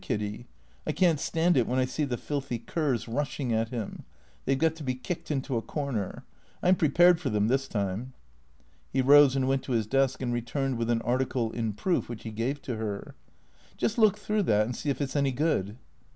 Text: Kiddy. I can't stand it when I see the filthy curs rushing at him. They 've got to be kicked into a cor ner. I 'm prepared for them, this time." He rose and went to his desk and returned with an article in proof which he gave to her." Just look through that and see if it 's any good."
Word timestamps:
Kiddy. 0.01 0.47
I 0.87 0.93
can't 0.93 1.19
stand 1.19 1.55
it 1.57 1.67
when 1.67 1.77
I 1.77 1.85
see 1.85 2.05
the 2.05 2.17
filthy 2.17 2.57
curs 2.57 3.07
rushing 3.07 3.53
at 3.53 3.69
him. 3.69 4.03
They 4.45 4.55
've 4.55 4.57
got 4.57 4.75
to 4.77 4.83
be 4.83 4.95
kicked 4.95 5.29
into 5.29 5.57
a 5.57 5.61
cor 5.61 5.91
ner. 5.91 6.23
I 6.63 6.69
'm 6.69 6.75
prepared 6.75 7.21
for 7.21 7.29
them, 7.29 7.49
this 7.49 7.67
time." 7.67 8.13
He 8.91 9.03
rose 9.03 9.35
and 9.35 9.47
went 9.47 9.61
to 9.65 9.73
his 9.73 9.85
desk 9.85 10.19
and 10.23 10.33
returned 10.33 10.79
with 10.79 10.89
an 10.89 11.03
article 11.03 11.51
in 11.51 11.73
proof 11.73 12.09
which 12.09 12.23
he 12.23 12.31
gave 12.31 12.63
to 12.63 12.77
her." 12.77 13.13
Just 13.77 13.99
look 13.99 14.17
through 14.17 14.41
that 14.49 14.65
and 14.65 14.75
see 14.75 14.89
if 14.89 15.01
it 15.01 15.11
's 15.11 15.15
any 15.15 15.31
good." 15.31 15.77